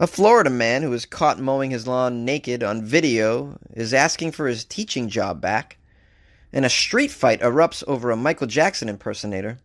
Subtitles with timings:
[0.00, 4.46] A Florida man who was caught mowing his lawn naked on video is asking for
[4.46, 5.76] his teaching job back.
[6.52, 9.58] And a street fight erupts over a Michael Jackson impersonator.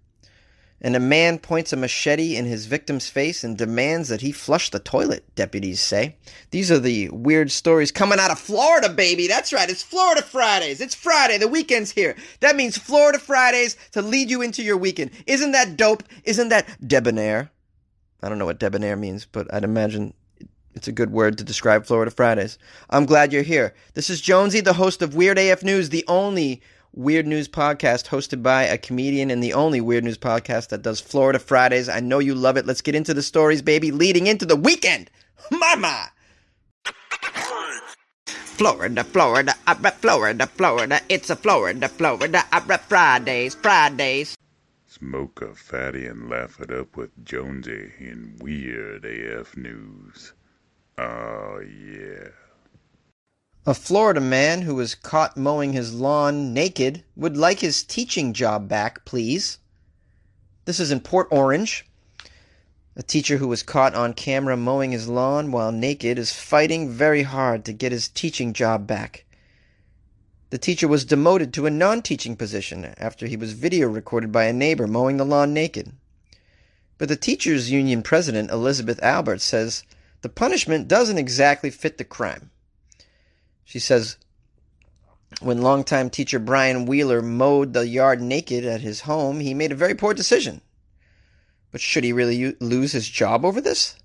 [0.82, 4.72] And a man points a machete in his victim's face and demands that he flush
[4.72, 6.16] the toilet, deputies say.
[6.50, 9.28] These are the weird stories coming out of Florida, baby.
[9.28, 9.70] That's right.
[9.70, 10.82] It's Florida Fridays.
[10.82, 11.38] It's Friday.
[11.38, 12.16] The weekend's here.
[12.40, 15.12] That means Florida Fridays to lead you into your weekend.
[15.28, 16.02] Isn't that dope?
[16.24, 17.52] Isn't that debonair?
[18.24, 20.16] I don't know what debonair means, but I'd imagine
[20.76, 22.58] it's a good word to describe Florida Fridays.
[22.90, 23.74] I'm glad you're here.
[23.94, 26.62] This is Jonesy, the host of Weird AF News, the only
[26.96, 31.00] weird news podcast hosted by a comedian and the only weird news podcast that does
[31.00, 31.90] Florida Fridays.
[31.90, 32.66] I know you love it.
[32.66, 35.10] Let's get into the stories, baby, leading into the weekend.
[35.52, 36.12] Mama!
[38.26, 41.02] Florida, Florida, up at Florida, Florida.
[41.10, 44.38] It's a Florida, Florida, up at Fridays, Fridays.
[44.88, 50.34] Smoke a fatty and laugh it up with Jonesy in Weird AF News.
[50.98, 52.30] Oh, yeah.
[53.66, 58.68] A Florida man who was caught mowing his lawn naked would like his teaching job
[58.68, 59.58] back, please.
[60.66, 61.86] This is in Port Orange.
[62.96, 67.24] A teacher who was caught on camera mowing his lawn while naked is fighting very
[67.24, 69.26] hard to get his teaching job back.
[70.52, 74.44] The teacher was demoted to a non teaching position after he was video recorded by
[74.44, 75.94] a neighbor mowing the lawn naked.
[77.00, 79.84] But the teachers' union president, Elizabeth Albert, says
[80.24, 82.50] the punishment doesn't exactly fit the crime.
[83.66, 84.18] She says,
[85.42, 89.76] when longtime teacher Brian Wheeler mowed the yard naked at his home, he made a
[89.76, 90.62] very poor decision.
[91.72, 93.98] But should he really lose his job over this?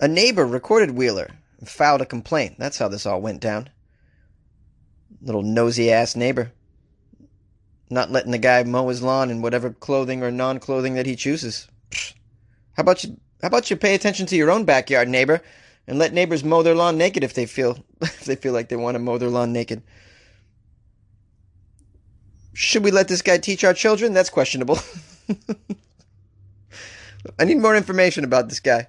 [0.00, 2.56] A neighbor recorded Wheeler and filed a complaint.
[2.58, 3.70] That's how this all went down.
[5.22, 6.50] Little nosy ass neighbor.
[7.88, 11.14] Not letting the guy mow his lawn in whatever clothing or non clothing that he
[11.14, 11.68] chooses.
[12.72, 15.40] How about you how about you pay attention to your own backyard, neighbor,
[15.86, 18.76] and let neighbors mow their lawn naked if they feel if they feel like they
[18.76, 19.82] want to mow their lawn naked?
[22.52, 24.12] Should we let this guy teach our children?
[24.12, 24.78] That's questionable.
[27.38, 28.88] I need more information about this guy.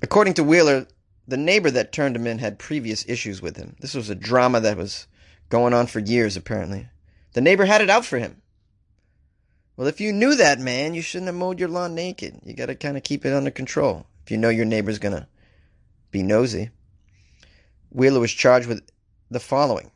[0.00, 0.86] According to Wheeler,
[1.26, 3.76] the neighbor that turned him in had previous issues with him.
[3.80, 5.06] This was a drama that was
[5.50, 6.88] going on for years, apparently.
[7.34, 8.40] The neighbor had it out for him.
[9.78, 12.40] Well, if you knew that, man, you shouldn't have mowed your lawn naked.
[12.42, 15.14] You got to kind of keep it under control if you know your neighbor's going
[15.14, 15.28] to
[16.10, 16.70] be nosy.
[17.90, 18.82] Wheeler was charged with
[19.30, 19.92] the following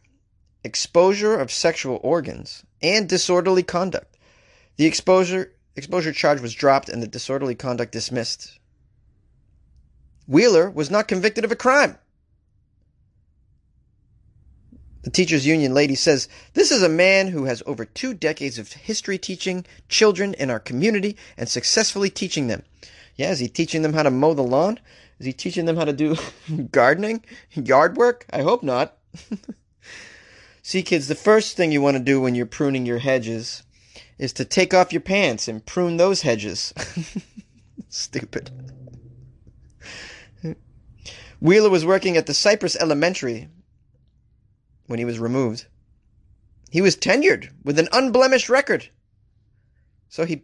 [0.63, 4.17] exposure of sexual organs and disorderly conduct.
[4.77, 8.61] The exposure exposure charge was dropped and the disorderly conduct dismissed.
[10.29, 11.99] Wheeler was not convicted of a crime.
[15.03, 18.73] The teachers union lady says, This is a man who has over two decades of
[18.73, 22.63] history teaching children in our community and successfully teaching them.
[23.17, 24.79] Yeah, is he teaching them how to mow the lawn?
[25.19, 26.17] Is he teaching them how to do
[26.71, 27.25] gardening?
[27.53, 28.27] Yard work?
[28.33, 28.97] I hope not.
[30.63, 33.65] See, kids, the first thing you want to do when you're pruning your hedges
[34.19, 36.73] is to take off your pants and prune those hedges.
[37.89, 38.51] Stupid.
[41.41, 43.49] Wheeler was working at the Cypress Elementary
[44.93, 45.65] when he was removed.
[46.71, 48.91] He was tenured with an unblemished record.
[50.11, 50.43] So he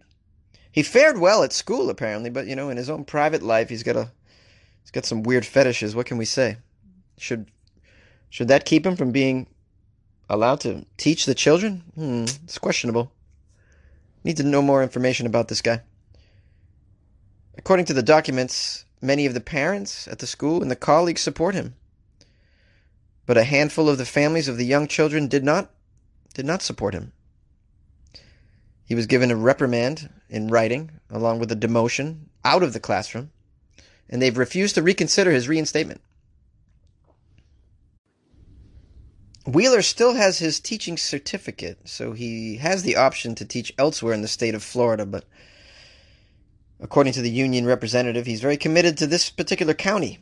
[0.72, 3.82] he fared well at school apparently, but you know, in his own private life he's
[3.82, 4.10] got a
[4.80, 5.94] he's got some weird fetishes.
[5.94, 6.56] What can we say?
[7.18, 7.50] Should
[8.30, 9.48] should that keep him from being
[10.30, 11.82] allowed to teach the children?
[11.94, 13.12] Hmm, it's questionable.
[14.24, 15.82] Need to know more information about this guy.
[17.58, 21.54] According to the documents, many of the parents at the school and the colleagues support
[21.54, 21.74] him
[23.28, 25.70] but a handful of the families of the young children did not
[26.32, 27.12] did not support him.
[28.86, 33.30] He was given a reprimand in writing along with a demotion out of the classroom,
[34.08, 36.00] and they've refused to reconsider his reinstatement.
[39.46, 44.22] Wheeler still has his teaching certificate, so he has the option to teach elsewhere in
[44.22, 45.24] the state of Florida, but
[46.80, 50.18] according to the union representative, he's very committed to this particular county.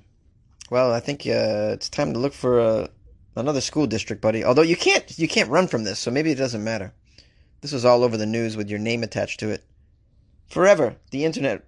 [0.71, 2.89] Well, I think uh, it's time to look for a,
[3.37, 4.45] another school district, buddy.
[4.45, 6.93] Although you can't you can't run from this, so maybe it doesn't matter.
[7.61, 9.65] This was all over the news with your name attached to it.
[10.49, 11.65] Forever, the internet.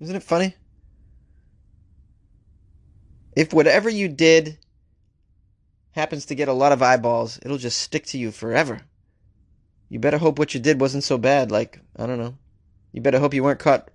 [0.00, 0.54] Isn't it funny?
[3.34, 4.58] If whatever you did
[5.92, 8.80] happens to get a lot of eyeballs, it'll just stick to you forever.
[9.88, 12.36] You better hope what you did wasn't so bad, like, I don't know.
[12.92, 13.90] You better hope you weren't caught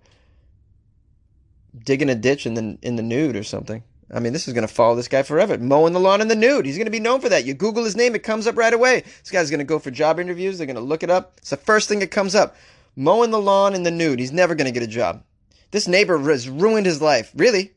[1.83, 3.83] digging a ditch in the in the nude or something.
[4.13, 5.57] I mean, this is going to follow this guy forever.
[5.57, 6.65] Mowing the lawn in the nude.
[6.65, 7.45] He's going to be known for that.
[7.45, 9.01] You Google his name, it comes up right away.
[9.01, 10.57] This guy's going to go for job interviews.
[10.57, 11.33] They're going to look it up.
[11.37, 12.55] It's the first thing that comes up.
[12.95, 14.19] Mowing the lawn in the nude.
[14.19, 15.23] He's never going to get a job.
[15.71, 17.31] This neighbor has ruined his life.
[17.35, 17.73] Really?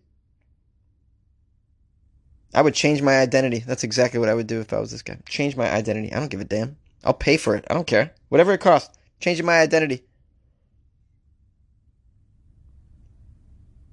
[2.55, 3.59] I would change my identity.
[3.59, 5.19] That's exactly what I would do if I was this guy.
[5.29, 6.13] Change my identity.
[6.13, 6.77] I don't give a damn.
[7.05, 7.65] I'll pay for it.
[7.69, 8.13] I don't care.
[8.29, 8.97] Whatever it costs.
[9.21, 10.05] Changing my identity.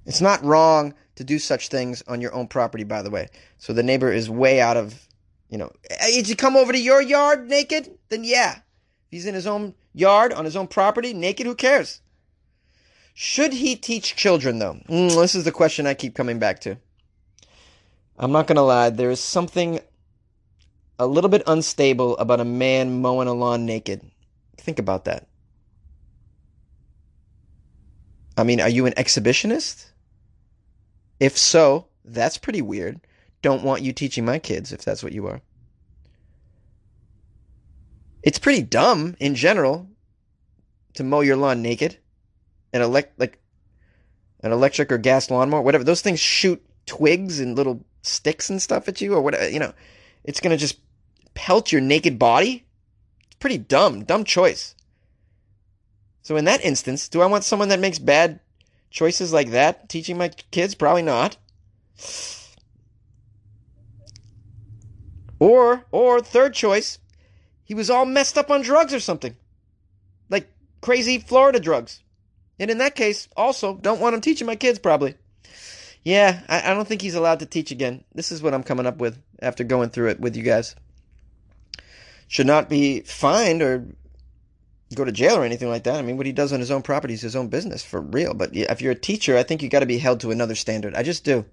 [0.06, 3.28] It's not wrong to do such things on your own property, by the way.
[3.58, 5.08] So the neighbor is way out of,
[5.50, 7.90] you know, did you come over to your yard naked?
[8.08, 8.52] Then yeah.
[8.52, 12.02] If he's in his own yard, on his own property, naked, who cares?
[13.14, 14.74] Should he teach children, though?
[14.88, 16.76] Mm, this is the question I keep coming back to.
[18.16, 19.80] I'm not going to lie, there is something
[21.00, 24.08] a little bit unstable about a man mowing a lawn naked.
[24.56, 25.26] Think about that.
[28.36, 29.87] I mean, are you an exhibitionist?
[31.20, 33.00] If so, that's pretty weird.
[33.42, 35.40] Don't want you teaching my kids if that's what you are.
[38.22, 39.88] It's pretty dumb in general
[40.94, 41.98] to mow your lawn naked.
[42.72, 43.38] An elect like
[44.40, 45.84] an electric or gas lawnmower, whatever.
[45.84, 49.72] Those things shoot twigs and little sticks and stuff at you or whatever, you know.
[50.24, 50.78] It's going to just
[51.34, 52.66] pelt your naked body.
[53.26, 54.74] It's pretty dumb, dumb choice.
[56.22, 58.40] So in that instance, do I want someone that makes bad
[58.90, 60.74] choices like that teaching my kids?
[60.74, 61.36] Probably not.
[65.38, 66.98] Or or third choice,
[67.64, 69.36] he was all messed up on drugs or something.
[70.28, 70.50] Like
[70.80, 72.02] crazy Florida drugs.
[72.58, 75.14] And in that case, also don't want him teaching my kids probably.
[76.04, 78.04] Yeah, I, I don't think he's allowed to teach again.
[78.14, 80.74] This is what I'm coming up with after going through it with you guys.
[82.26, 83.86] Should not be fined or
[84.96, 85.98] go to jail or anything like that.
[85.98, 88.34] I mean, what he does on his own property is his own business for real.
[88.34, 90.94] But if you're a teacher, I think you got to be held to another standard.
[90.94, 91.44] I just do.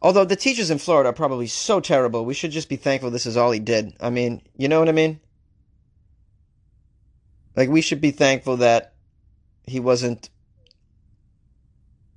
[0.00, 3.26] Although the teachers in Florida are probably so terrible, we should just be thankful this
[3.26, 3.94] is all he did.
[3.98, 5.20] I mean, you know what I mean?
[7.56, 8.94] Like, we should be thankful that
[9.66, 10.30] he wasn't,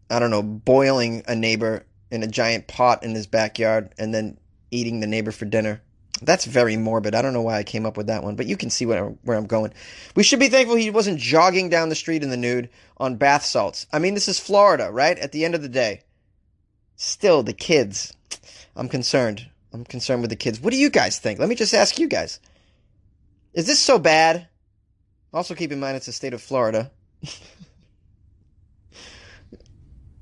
[0.10, 4.38] I don't know, boiling a neighbor in a giant pot in his backyard and then
[4.70, 5.82] eating the neighbor for dinner.
[6.22, 7.16] That's very morbid.
[7.16, 9.06] I don't know why I came up with that one, but you can see where,
[9.24, 9.74] where I'm going.
[10.16, 13.44] We should be thankful he wasn't jogging down the street in the nude on bath
[13.44, 13.88] salts.
[13.92, 15.18] I mean, this is Florida, right?
[15.18, 16.02] At the end of the day.
[16.96, 18.14] Still, the kids.
[18.76, 19.50] I'm concerned.
[19.74, 20.60] I'm concerned with the kids.
[20.60, 21.40] What do you guys think?
[21.40, 22.40] Let me just ask you guys.
[23.54, 24.48] Is this so bad?
[25.34, 26.92] Also, keep in mind it's the state of Florida.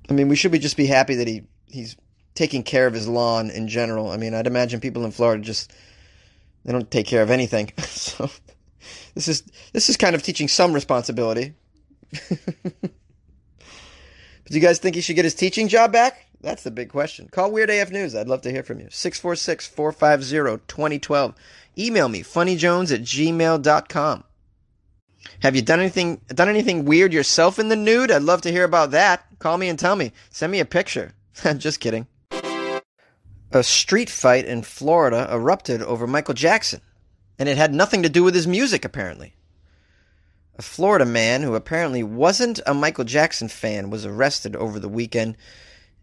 [0.10, 1.96] I mean, we should be just be happy that he he's
[2.40, 4.10] taking care of his lawn in general.
[4.10, 5.74] I mean, I'd imagine people in Florida just
[6.64, 7.74] they don't take care of anything.
[7.80, 8.30] so
[9.14, 9.44] this is
[9.74, 11.54] this is kind of teaching some responsibility.
[12.30, 12.40] but
[14.46, 16.28] do you guys think he should get his teaching job back?
[16.40, 17.28] That's the big question.
[17.30, 18.16] Call Weird AF News.
[18.16, 18.88] I'd love to hear from you.
[18.90, 21.36] 646 450 2012.
[21.78, 24.24] Email me, funnyjones at gmail.com.
[25.42, 28.12] Have you done anything done anything weird yourself in the nude?
[28.12, 29.26] I'd love to hear about that.
[29.40, 30.14] Call me and tell me.
[30.30, 31.12] Send me a picture.
[31.58, 32.08] Just kidding.
[33.52, 36.82] A street fight in Florida erupted over Michael Jackson,
[37.40, 39.34] and it had nothing to do with his music, apparently.
[40.60, 45.36] A Florida man who apparently wasn't a Michael Jackson fan was arrested over the weekend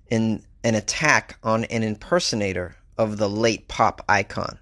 [0.08, 4.58] in an attack on an impersonator of the late pop icon.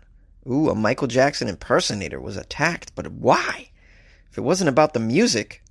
[0.46, 3.70] Ooh, a Michael Jackson impersonator was attacked, but why?
[4.30, 5.62] If it wasn't about the music,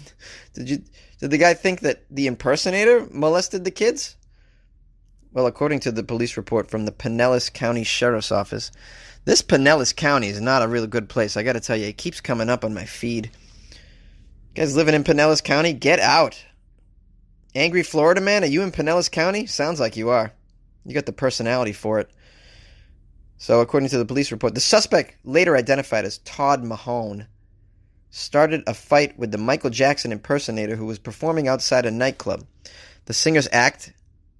[0.52, 0.82] did you
[1.18, 4.16] did the guy think that the impersonator molested the kids?
[5.38, 8.72] Well, according to the police report from the Pinellas County Sheriff's Office,
[9.24, 11.36] this Pinellas County is not a really good place.
[11.36, 13.30] I got to tell you, it keeps coming up on my feed.
[13.70, 13.76] You
[14.56, 15.72] guys living in Pinellas County?
[15.72, 16.44] Get out.
[17.54, 19.46] Angry Florida man, are you in Pinellas County?
[19.46, 20.32] Sounds like you are.
[20.84, 22.10] You got the personality for it.
[23.36, 27.28] So, according to the police report, the suspect, later identified as Todd Mahone,
[28.10, 32.44] started a fight with the Michael Jackson impersonator who was performing outside a nightclub.
[33.04, 33.92] The singer's act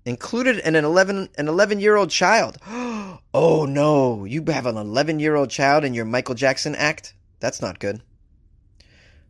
[0.08, 2.56] included an 11 an 11 year old child.
[2.66, 7.14] oh no, you have an 11 year old child in your Michael Jackson act?
[7.40, 8.02] That's not good.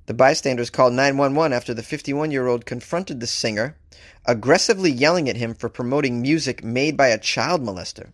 [0.07, 3.77] The bystanders called 911 after the 51 year old confronted the singer,
[4.25, 8.13] aggressively yelling at him for promoting music made by a child molester.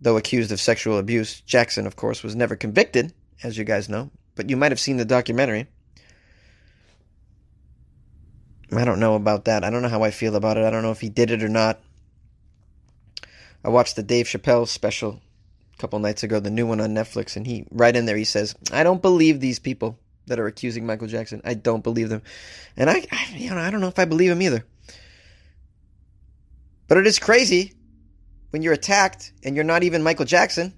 [0.00, 3.12] Though accused of sexual abuse, Jackson, of course, was never convicted,
[3.42, 5.68] as you guys know, but you might have seen the documentary.
[8.72, 9.64] I don't know about that.
[9.64, 10.64] I don't know how I feel about it.
[10.64, 11.80] I don't know if he did it or not.
[13.64, 15.20] I watched the Dave Chappelle special
[15.74, 18.24] a couple nights ago, the new one on Netflix, and he right in there he
[18.24, 21.40] says, "I don't believe these people that are accusing Michael Jackson.
[21.44, 22.22] I don't believe them."
[22.76, 24.64] And I, I you know, I don't know if I believe him either.
[26.88, 27.72] But it is crazy
[28.50, 30.72] when you're attacked and you're not even Michael Jackson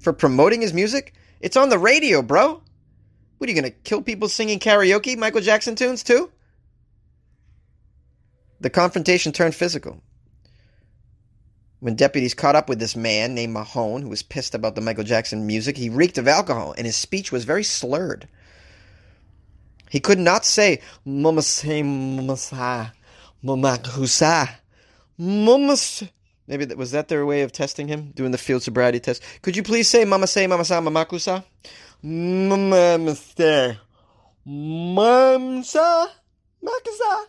[0.00, 1.14] for promoting his music.
[1.40, 2.62] It's on the radio, bro.
[3.42, 6.30] What are you going to kill people singing karaoke Michael Jackson tunes too?
[8.60, 10.00] The confrontation turned physical.
[11.80, 15.02] When deputies caught up with this man named Mahone, who was pissed about the Michael
[15.02, 18.28] Jackson music, he reeked of alcohol and his speech was very slurred.
[19.90, 22.90] He could not say Mama say Mama sa
[23.42, 23.80] Mama
[25.18, 25.76] Mama
[26.46, 29.20] Maybe that was that their way of testing him, doing the field sobriety test.
[29.42, 31.06] Could you please say Mama say Mama sa Mama
[32.02, 32.08] kusa?
[32.08, 33.78] Mama say
[34.44, 36.08] Mama sa
[36.62, 37.24] Makasa.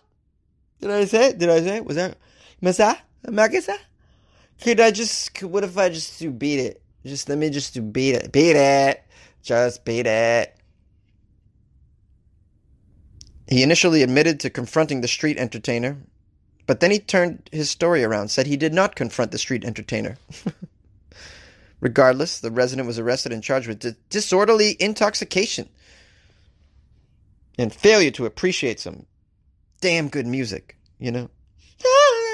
[0.81, 1.37] Did I say it?
[1.37, 1.85] Did I say it?
[1.85, 2.17] Was that
[2.61, 3.77] Masa Makasa?
[4.61, 5.33] Could I just?
[5.33, 6.81] Could, what if I just do beat it?
[7.05, 8.31] Just let me just do beat it.
[8.31, 9.03] Beat it.
[9.41, 10.55] Just beat it.
[13.47, 15.97] He initially admitted to confronting the street entertainer,
[16.65, 20.17] but then he turned his story around, said he did not confront the street entertainer.
[21.83, 25.67] Regardless, the resident was arrested and charged with disorderly intoxication
[27.59, 29.05] and failure to appreciate some
[29.81, 31.29] damn good music, you know?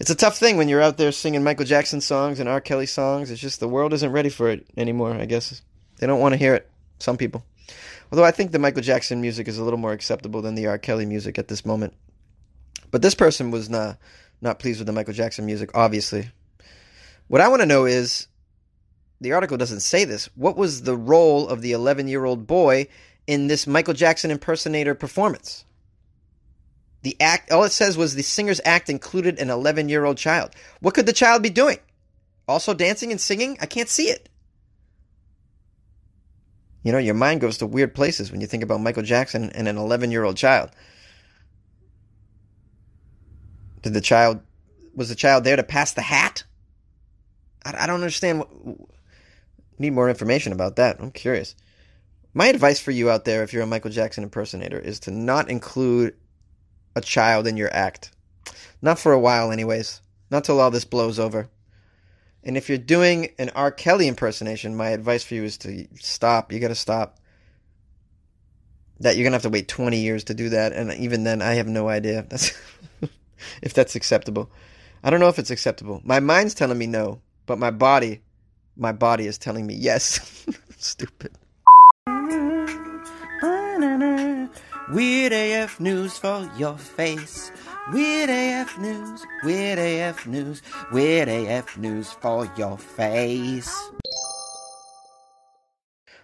[0.00, 2.60] It's a tough thing when you're out there singing Michael Jackson songs and R.
[2.60, 3.32] Kelly songs.
[3.32, 5.60] It's just the world isn't ready for it anymore, I guess.
[5.98, 6.70] They don't want to hear it.
[7.00, 7.44] Some people.
[8.12, 10.78] Although I think the Michael Jackson music is a little more acceptable than the R.
[10.78, 11.94] Kelly music at this moment.
[12.92, 13.98] But this person was not
[14.40, 16.30] not pleased with the Michael Jackson music, obviously.
[17.28, 18.28] What I want to know is
[19.20, 20.26] the article doesn't say this.
[20.34, 22.88] What was the role of the 11 year old boy
[23.26, 25.64] in this Michael Jackson impersonator performance?
[27.02, 30.54] The act, all it says was the singer's act included an 11 year old child.
[30.80, 31.78] What could the child be doing?
[32.46, 33.58] Also dancing and singing?
[33.60, 34.28] I can't see it.
[36.82, 39.68] You know, your mind goes to weird places when you think about Michael Jackson and
[39.68, 40.70] an 11 year old child.
[43.88, 44.40] Did the child,
[44.94, 46.44] was the child there to pass the hat?
[47.64, 48.40] I, I don't understand.
[48.40, 48.50] What,
[49.78, 51.00] need more information about that.
[51.00, 51.54] I'm curious.
[52.34, 55.48] My advice for you out there, if you're a Michael Jackson impersonator, is to not
[55.48, 56.16] include
[56.94, 58.12] a child in your act.
[58.82, 60.02] Not for a while, anyways.
[60.30, 61.48] Not till all this blows over.
[62.44, 63.70] And if you're doing an R.
[63.70, 66.52] Kelly impersonation, my advice for you is to stop.
[66.52, 67.20] You got to stop.
[69.00, 71.54] That you're gonna have to wait 20 years to do that, and even then, I
[71.54, 72.52] have no idea that's
[73.62, 74.50] if that's acceptable.
[75.02, 76.00] I don't know if it's acceptable.
[76.04, 78.22] My mind's telling me no, but my body,
[78.76, 80.46] my body is telling me yes.
[80.76, 81.32] Stupid.
[84.90, 87.52] Weird AF news for your face.
[87.92, 93.74] Weird AF news, weird AF news, weird AF news for your face.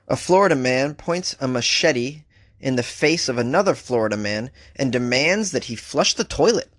[0.08, 2.24] A Florida man points a machete
[2.60, 6.70] in the face of another Florida man and demands that he flush the toilet.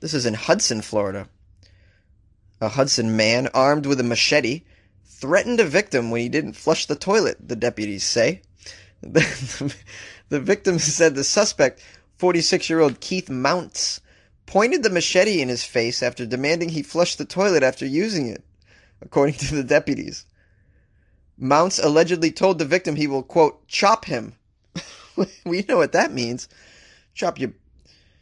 [0.00, 1.28] This is in Hudson, Florida.
[2.60, 4.62] A Hudson man armed with a machete
[5.04, 8.42] threatened a victim when he didn't flush the toilet, the deputies say.
[9.02, 9.74] the
[10.30, 11.82] victim said the suspect
[12.18, 14.00] 46 year old Keith Mounts
[14.46, 18.44] pointed the machete in his face after demanding he flush the toilet after using it,
[19.02, 20.24] according to the deputies.
[21.38, 24.34] Mounts allegedly told the victim he will, quote, chop him.
[25.44, 26.48] we know what that means.
[27.14, 27.52] Chop your,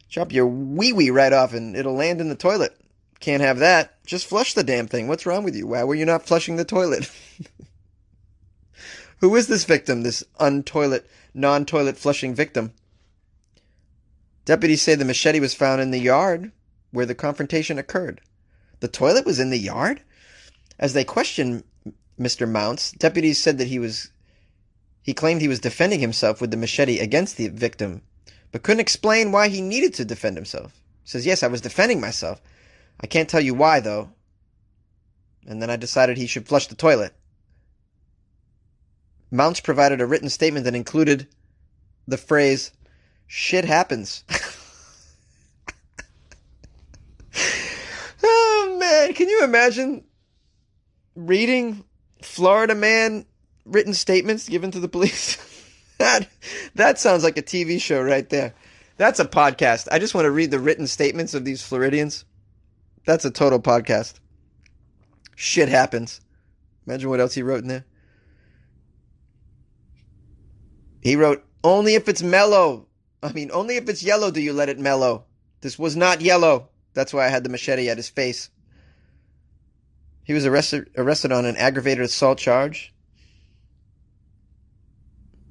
[0.09, 2.77] chop your wee wee right off and it'll land in the toilet.
[3.19, 4.03] Can't have that.
[4.05, 5.07] Just flush the damn thing.
[5.07, 5.67] What's wrong with you?
[5.67, 7.09] Why were you not flushing the toilet?
[9.19, 12.73] Who is this victim, this untoilet, non toilet flushing victim?
[14.43, 16.51] Deputies say the machete was found in the yard
[16.91, 18.21] where the confrontation occurred.
[18.79, 20.01] The toilet was in the yard?
[20.77, 21.63] As they questioned
[22.19, 22.47] Mr.
[22.47, 24.11] Mounts, deputies said that he was
[25.01, 28.01] he claimed he was defending himself with the machete against the victim,
[28.51, 30.73] but couldn't explain why he needed to defend himself.
[31.03, 32.41] He says, "Yes, I was defending myself.
[32.99, 34.11] I can't tell you why though."
[35.47, 37.13] And then I decided he should flush the toilet.
[39.31, 41.27] Mounts provided a written statement that included
[42.07, 42.71] the phrase
[43.27, 44.23] shit happens.
[48.23, 50.03] oh man, can you imagine
[51.15, 51.83] reading
[52.21, 53.25] Florida man
[53.65, 55.37] written statements given to the police?
[55.97, 56.27] that
[56.75, 58.53] that sounds like a TV show right there.
[58.97, 59.87] That's a podcast.
[59.91, 62.25] I just want to read the written statements of these Floridians.
[63.05, 64.15] That's a total podcast.
[65.35, 66.21] Shit happens.
[66.87, 67.85] Imagine what else he wrote in there.
[71.01, 72.87] He wrote, only if it's mellow.
[73.21, 75.25] I mean, only if it's yellow do you let it mellow.
[75.61, 76.69] This was not yellow.
[76.93, 78.49] That's why I had the machete at his face.
[80.23, 82.93] He was arrested arrested on an aggravated assault charge.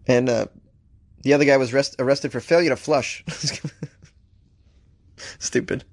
[0.07, 0.47] And uh,
[1.23, 3.25] the other guy was rest- arrested for failure to flush.
[5.39, 5.85] Stupid.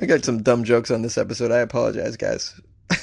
[0.00, 1.50] I got some dumb jokes on this episode.
[1.50, 2.58] I apologize, guys.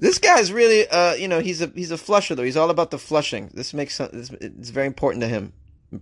[0.00, 2.42] This guy's really, uh, you know, he's a he's a flusher though.
[2.42, 3.50] He's all about the flushing.
[3.52, 5.52] This makes some, this, it's very important to him.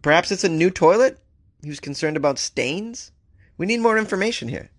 [0.02, 1.18] Perhaps it's a new toilet.
[1.62, 3.10] He was concerned about stains.
[3.56, 4.70] We need more information here.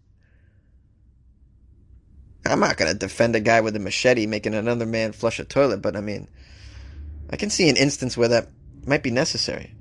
[2.45, 5.81] I'm not gonna defend a guy with a machete making another man flush a toilet,
[5.81, 6.29] but I mean,
[7.29, 8.49] I can see an instance where that
[8.85, 9.75] might be necessary.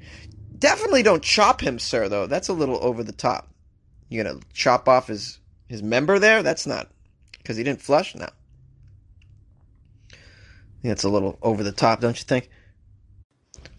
[0.58, 2.08] Definitely don't chop him, sir.
[2.08, 3.48] Though that's a little over the top.
[4.08, 5.38] You're gonna chop off his
[5.68, 6.42] his member there?
[6.42, 6.88] That's not
[7.38, 8.14] because he didn't flush.
[8.14, 8.28] No.
[10.82, 12.50] That's a little over the top, don't you think?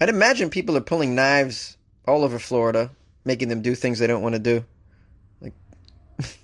[0.02, 2.92] I'd imagine people are pulling knives all over Florida,
[3.26, 4.66] making them do things they don't want to do.
[5.42, 5.54] Like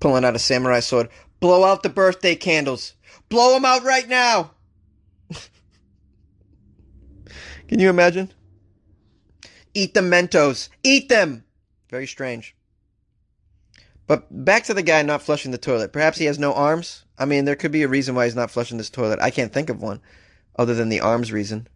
[0.00, 1.08] pulling out a samurai sword.
[1.40, 2.94] Blow out the birthday candles.
[3.28, 4.52] Blow them out right now.
[7.68, 8.32] Can you imagine?
[9.74, 10.68] Eat the Mentos.
[10.82, 11.44] Eat them.
[11.90, 12.56] Very strange.
[14.06, 15.92] But back to the guy not flushing the toilet.
[15.92, 17.04] Perhaps he has no arms.
[17.18, 19.20] I mean, there could be a reason why he's not flushing this toilet.
[19.20, 20.00] I can't think of one
[20.58, 21.68] other than the arms reason.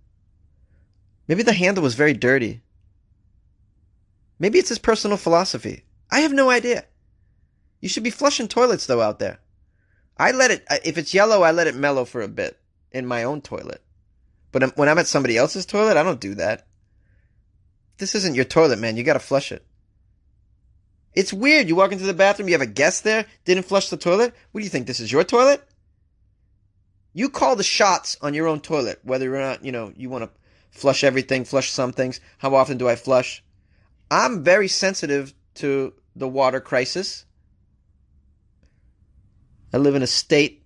[1.29, 2.63] Maybe the handle was very dirty.
[4.39, 5.85] Maybe it's his personal philosophy.
[6.11, 6.85] I have no idea.
[7.81, 9.39] You should be flushing toilets though out there.
[10.19, 12.59] I let it if it's yellow, I let it mellow for a bit
[12.91, 13.83] in my own toilet.
[14.53, 16.67] But when I'm at somebody else's toilet, I don't do that.
[17.99, 18.97] This isn't your toilet, man.
[18.97, 19.67] You got to flush it.
[21.15, 21.69] It's weird.
[21.69, 24.35] You walk into the bathroom, you have a guest there, didn't flush the toilet.
[24.51, 24.87] What do you think?
[24.87, 25.63] This is your toilet?
[27.13, 30.25] You call the shots on your own toilet, whether or not, you know, you want
[30.25, 30.31] to
[30.71, 32.21] flush everything, flush some things.
[32.39, 33.45] How often do I flush?
[34.11, 37.27] I'm very sensitive to the water crisis.
[39.73, 40.62] I live in a state,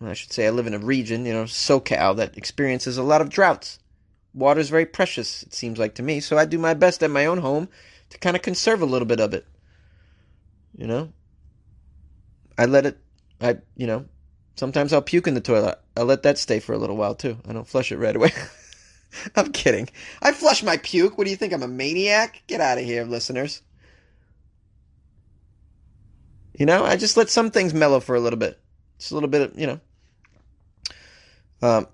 [0.00, 3.20] I should say I live in a region, you know, SoCal, that experiences a lot
[3.20, 3.78] of droughts.
[4.34, 7.10] Water is very precious, it seems like to me, so I do my best at
[7.10, 7.68] my own home
[8.10, 9.46] to kind of conserve a little bit of it.
[10.76, 11.12] You know?
[12.58, 12.98] I let it,
[13.40, 14.04] I, you know,
[14.56, 15.78] sometimes I'll puke in the toilet.
[15.96, 17.38] I'll let that stay for a little while too.
[17.48, 18.32] I don't flush it right away.
[19.36, 19.88] I'm kidding.
[20.20, 21.16] I flush my puke.
[21.16, 21.54] What do you think?
[21.54, 22.42] I'm a maniac?
[22.46, 23.62] Get out of here, listeners.
[26.58, 28.58] You know, I just let some things mellow for a little bit.
[28.98, 29.80] Just a little bit of, you know.
[31.62, 31.86] Um,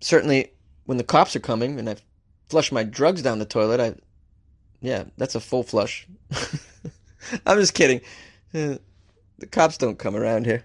[0.00, 0.52] certainly,
[0.86, 1.96] when the cops are coming and I
[2.48, 3.94] flush my drugs down the toilet, I,
[4.80, 6.06] yeah, that's a full flush.
[7.46, 8.00] I'm just kidding.
[8.54, 8.76] Uh,
[9.38, 10.64] the cops don't come around here.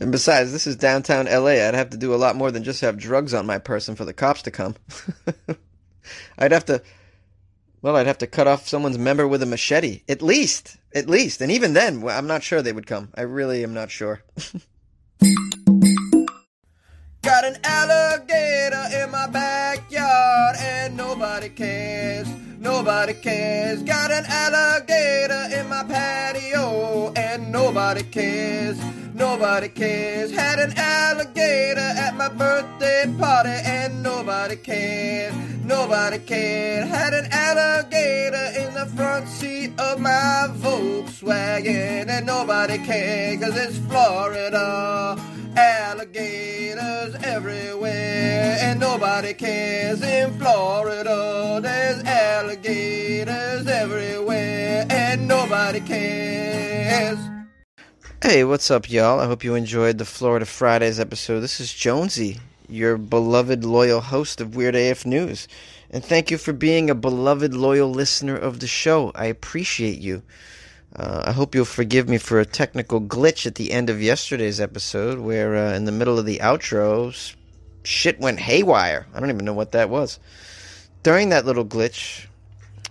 [0.00, 1.66] And besides, this is downtown LA.
[1.66, 4.04] I'd have to do a lot more than just have drugs on my person for
[4.04, 4.76] the cops to come.
[6.38, 6.82] I'd have to,
[7.82, 10.02] well, I'd have to cut off someone's member with a machete.
[10.08, 10.76] At least.
[10.94, 11.40] At least.
[11.40, 13.10] And even then, I'm not sure they would come.
[13.14, 14.22] I really am not sure.
[17.22, 22.26] Got an alligator in my backyard and nobody cares.
[22.58, 23.82] Nobody cares.
[23.82, 28.78] Got an alligator in my patio and nobody cares.
[29.18, 30.30] Nobody cares.
[30.30, 35.34] Had an alligator at my birthday party and nobody cared.
[35.64, 36.86] Nobody cared.
[36.86, 43.78] Had an alligator in the front seat of my Volkswagen and nobody cared cause it's
[43.78, 45.20] Florida.
[45.56, 51.58] Alligators everywhere, and nobody cares in Florida.
[51.60, 57.18] There's alligators everywhere, and nobody cares.
[58.20, 59.20] Hey, what's up, y'all?
[59.20, 61.38] I hope you enjoyed the Florida Fridays episode.
[61.38, 65.46] This is Jonesy, your beloved loyal host of Weird AF News.
[65.88, 69.12] And thank you for being a beloved loyal listener of the show.
[69.14, 70.24] I appreciate you.
[70.96, 74.60] Uh, I hope you'll forgive me for a technical glitch at the end of yesterday's
[74.60, 77.36] episode, where uh, in the middle of the outro,
[77.84, 79.06] shit went haywire.
[79.14, 80.18] I don't even know what that was.
[81.04, 82.26] During that little glitch,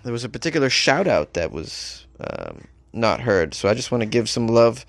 [0.03, 3.53] there was a particular shout out that was um, not heard.
[3.53, 4.85] So I just want to give some love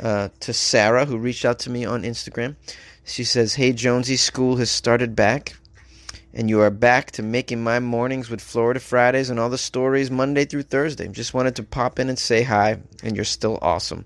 [0.00, 2.56] uh, to Sarah, who reached out to me on Instagram.
[3.04, 5.54] She says, Hey Jonesy, school has started back
[6.36, 10.10] and you are back to making my mornings with Florida Fridays and all the stories
[10.10, 11.08] Monday through Thursday.
[11.08, 14.04] Just wanted to pop in and say hi, and you're still awesome.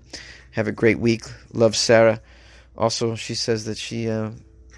[0.51, 1.23] Have a great week.
[1.51, 2.21] Love Sarah.
[2.77, 4.31] Also, she says that she uh,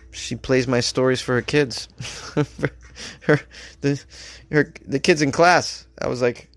[0.09, 1.89] she plays my stories for her kids,
[3.21, 3.39] her
[3.81, 4.03] the
[4.51, 5.85] her the kids in class.
[6.01, 6.49] I was like,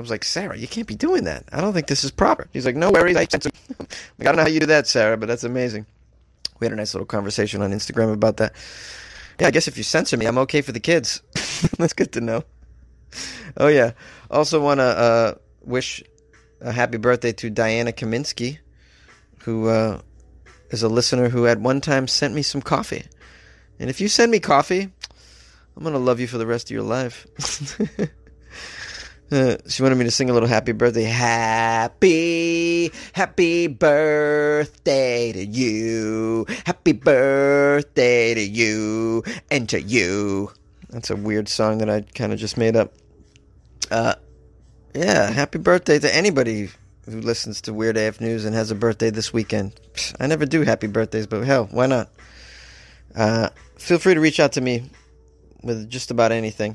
[0.00, 1.44] I was like, Sarah, you can't be doing that.
[1.52, 2.48] I don't think this is proper.
[2.54, 3.16] He's like, No worries.
[3.16, 5.84] I, like, I don't know how you do that, Sarah, but that's amazing.
[6.58, 8.54] We had a nice little conversation on Instagram about that.
[9.38, 11.20] Yeah, I guess if you censor me, I'm okay for the kids.
[11.78, 12.44] That's good to know.
[13.58, 13.92] Oh yeah.
[14.30, 16.02] Also want to uh, wish
[16.62, 18.58] a happy birthday to Diana Kaminsky,
[19.40, 20.00] who uh,
[20.70, 23.04] is a listener who at one time sent me some coffee.
[23.78, 24.90] And if you send me coffee,
[25.76, 27.26] I'm gonna love you for the rest of your life.
[29.30, 31.04] Uh, she wanted me to sing a little happy birthday.
[31.04, 36.46] Happy, happy birthday to you.
[36.66, 40.50] Happy birthday to you and to you.
[40.88, 42.92] That's a weird song that I kind of just made up.
[43.88, 44.14] Uh,
[44.94, 46.70] yeah, happy birthday to anybody
[47.06, 49.78] who listens to Weird AF News and has a birthday this weekend.
[50.18, 52.10] I never do happy birthdays, but hell, why not?
[53.14, 54.90] Uh, feel free to reach out to me
[55.62, 56.74] with just about anything.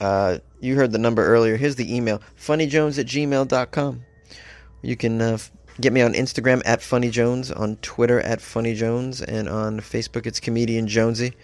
[0.00, 1.56] Uh, you heard the number earlier.
[1.56, 4.04] Here's the email funnyjones at gmail.com.
[4.82, 5.38] You can uh,
[5.80, 10.86] get me on Instagram at funnyjones, on Twitter at funnyjones, and on Facebook it's comedian
[10.86, 11.34] Jonesy.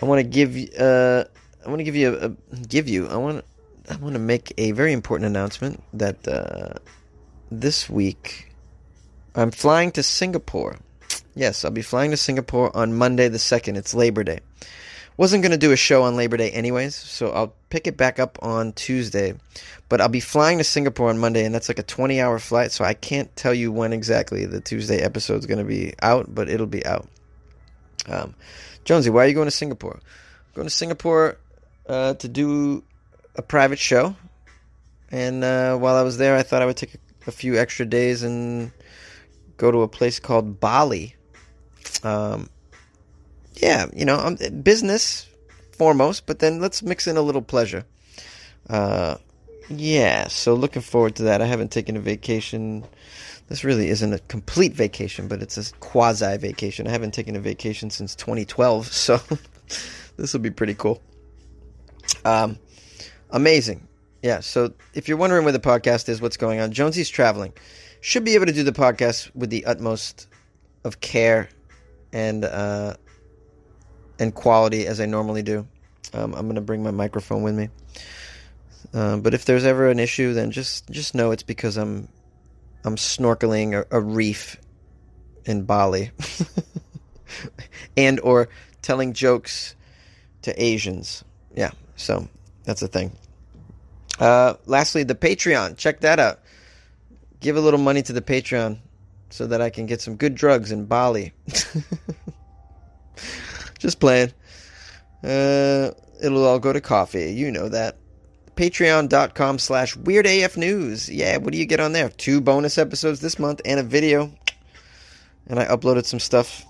[0.00, 1.24] I want to give uh,
[1.64, 3.44] I want to give you a, a, give you I want
[3.90, 6.74] I want to make a very important announcement that uh,
[7.50, 8.52] this week
[9.34, 10.78] I'm flying to Singapore.
[11.34, 13.76] Yes, I'll be flying to Singapore on Monday the 2nd.
[13.76, 14.40] It's Labor Day.
[15.16, 18.18] Wasn't going to do a show on Labor Day anyways, so I'll pick it back
[18.18, 19.34] up on Tuesday.
[19.88, 22.70] But I'll be flying to Singapore on Monday, and that's like a 20 hour flight,
[22.70, 26.34] so I can't tell you when exactly the Tuesday episode is going to be out,
[26.34, 27.08] but it'll be out.
[28.08, 28.34] Um,
[28.84, 29.94] Jonesy, why are you going to Singapore?
[29.94, 31.38] I'm going to Singapore
[31.88, 32.84] uh, to do
[33.36, 34.16] a private show.
[35.10, 36.98] And uh, while I was there, I thought I would take a,
[37.28, 38.72] a, few extra days and
[39.56, 41.14] go to a place called Bali.
[42.02, 42.48] Um,
[43.56, 45.26] yeah, you know, um, business
[45.72, 47.84] foremost, but then let's mix in a little pleasure.
[48.68, 49.16] Uh,
[49.68, 51.42] yeah, so looking forward to that.
[51.42, 52.84] I haven't taken a vacation.
[53.48, 56.86] This really isn't a complete vacation, but it's a quasi vacation.
[56.86, 59.20] I haven't taken a vacation since 2012, so
[60.16, 61.00] this will be pretty cool.
[62.24, 62.58] Um,
[63.30, 63.86] amazing.
[64.22, 67.52] Yeah, so if you're wondering where the podcast is, what's going on, Jonesy's traveling.
[68.00, 70.28] Should be able to do the podcast with the utmost
[70.84, 71.48] of care
[72.12, 72.94] and uh,
[74.18, 75.66] and quality as I normally do.
[76.12, 77.68] Um, I'm gonna bring my microphone with me.
[78.94, 82.08] Uh, but if there's ever an issue, then just just know it's because I'm
[82.84, 84.56] I'm snorkeling a, a reef
[85.44, 86.10] in Bali,
[87.96, 88.48] and or
[88.82, 89.74] telling jokes
[90.42, 91.24] to Asians.
[91.54, 92.28] Yeah, so
[92.64, 93.12] that's a thing.
[94.18, 95.76] Uh, lastly, the Patreon.
[95.76, 96.40] Check that out.
[97.40, 98.78] Give a little money to the Patreon
[99.30, 101.32] so that I can get some good drugs in Bali.
[103.78, 104.32] Just playing.
[105.22, 105.90] Uh,
[106.22, 107.32] it'll all go to coffee.
[107.32, 107.96] You know that.
[108.56, 111.10] Patreon.com slash WeirdAFNews.
[111.12, 112.08] Yeah, what do you get on there?
[112.08, 114.32] Two bonus episodes this month and a video.
[115.46, 116.64] And I uploaded some stuff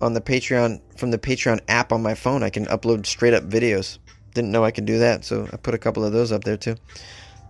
[0.00, 2.42] on the Patreon from the Patreon app on my phone.
[2.42, 3.98] I can upload straight up videos.
[4.32, 6.56] Didn't know I could do that, so I put a couple of those up there
[6.56, 6.76] too.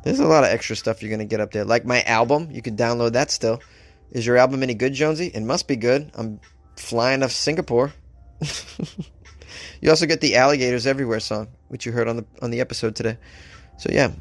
[0.03, 1.65] There's a lot of extra stuff you're to get up there.
[1.65, 3.61] Like my album, you can download that still.
[4.11, 5.27] Is your album any good, Jonesy?
[5.27, 6.11] It must be good.
[6.15, 6.41] I'm
[6.77, 7.93] flying to Singapore.
[9.81, 12.94] you also get the alligators everywhere song, which you heard on the on the episode
[12.94, 13.18] today.
[13.79, 14.12] So yeah,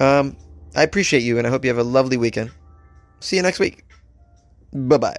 [0.00, 0.36] um,
[0.74, 2.50] I appreciate you, and I hope you have a lovely weekend.
[3.20, 3.84] See you next week.
[4.72, 5.16] Bye bye.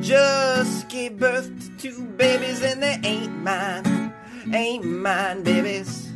[0.00, 4.12] Just gave birth to two babies, and they ain't mine,
[4.52, 6.08] ain't mine babies.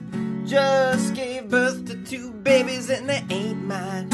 [0.44, 4.09] Just gave birth to two babies, and they ain't mine,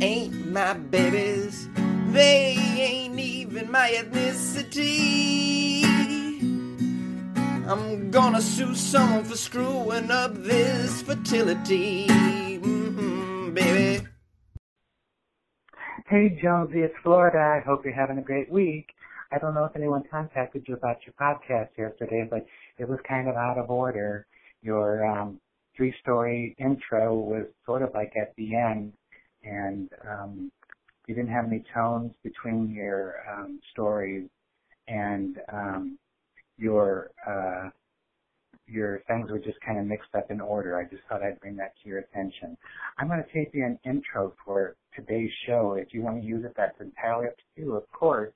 [0.00, 1.68] ain't my babies.
[2.12, 5.84] They ain't even my ethnicity.
[7.68, 14.04] I'm gonna sue someone for screwing up this fertility, mm-hmm, baby.
[16.08, 17.38] Hey Jonesy, it's Florida.
[17.38, 18.88] I hope you're having a great week.
[19.30, 22.44] I don't know if anyone contacted you about your podcast yesterday, but
[22.78, 24.26] it was kind of out of order.
[24.62, 25.40] Your um,
[25.76, 28.94] three-story intro was sort of like at the end,
[29.44, 30.50] and um,
[31.10, 34.28] you didn't have any tones between your um, stories
[34.86, 35.98] and um,
[36.58, 37.70] your uh,
[38.68, 40.78] your things were just kind of mixed up in order.
[40.78, 42.56] I just thought I'd bring that to your attention.
[42.98, 45.74] I'm going to take you an intro for today's show.
[45.78, 47.74] If you want to use it, that's entirely up to you.
[47.74, 48.32] Of course,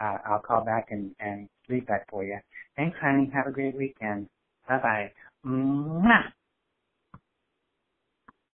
[0.00, 2.38] uh, I'll call back and, and leave that for you.
[2.76, 3.30] Thanks, honey.
[3.34, 4.28] Have a great weekend.
[4.68, 5.12] Bye bye.
[5.46, 6.24] Mwah!